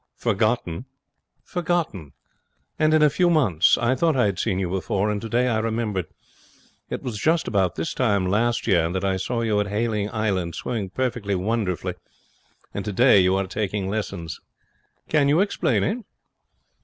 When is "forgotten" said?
0.15-0.85, 1.43-2.13